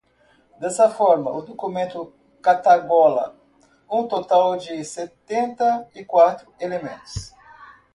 Dessa 0.59 0.89
forma, 0.89 1.29
o 1.31 1.43
documento 1.43 2.11
cataloga 2.41 3.35
um 3.87 4.07
total 4.07 4.57
de 4.57 4.83
sessenta 4.83 5.87
e 5.93 6.03
quatro 6.03 6.51
elementos. 6.59 7.31